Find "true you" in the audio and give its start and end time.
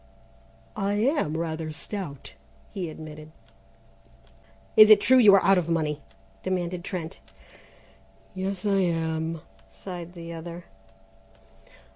4.99-5.35